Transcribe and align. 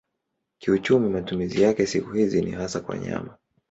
Kiuchumi 0.59 1.09
matumizi 1.09 1.61
yake 1.61 1.85
siku 1.87 2.13
hizi 2.13 2.41
ni 2.41 2.51
hasa 2.51 2.79
kwa 2.81 2.97
nyama. 2.97 3.37